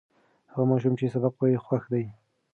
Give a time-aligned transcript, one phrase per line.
[0.51, 2.05] هغه ماشوم چې سبق وایي، خوښ دی.